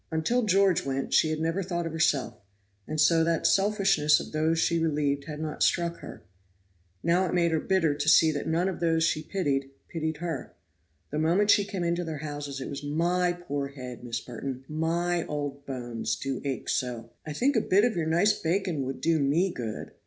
Until 0.09 0.41
George 0.41 0.83
went 0.83 1.13
she 1.13 1.29
had 1.29 1.39
never 1.39 1.61
thought 1.61 1.85
of 1.85 1.91
herself; 1.93 2.33
and 2.87 2.99
so 2.99 3.23
the 3.23 3.43
selfishness 3.43 4.19
of 4.19 4.31
those 4.31 4.57
she 4.57 4.79
relieved 4.79 5.25
had 5.25 5.39
not 5.39 5.61
struck 5.61 5.97
her. 5.97 6.23
Now 7.03 7.27
it 7.27 7.35
made 7.35 7.51
her 7.51 7.59
bitter 7.59 7.93
to 7.93 8.09
see 8.09 8.31
that 8.31 8.47
none 8.47 8.67
of 8.67 8.79
those 8.79 9.03
she 9.03 9.21
pitied, 9.21 9.69
pitied 9.89 10.17
her. 10.17 10.55
The 11.11 11.19
moment 11.19 11.51
she 11.51 11.65
came 11.65 11.83
into 11.83 12.03
their 12.03 12.17
houses 12.17 12.59
it 12.59 12.67
was, 12.67 12.81
"My 12.83 13.31
poor 13.33 13.67
head, 13.67 14.03
Miss 14.03 14.27
Merton; 14.27 14.65
my 14.67 15.23
old 15.27 15.67
bones 15.67 16.15
do 16.15 16.41
ache 16.43 16.67
so." 16.69 17.11
"I 17.23 17.33
think 17.33 17.55
a 17.55 17.61
bit 17.61 17.85
of 17.85 17.95
your 17.95 18.07
nice 18.07 18.33
bacon 18.33 18.81
would 18.85 19.01
do 19.01 19.19
ME 19.19 19.51
good. 19.51 19.91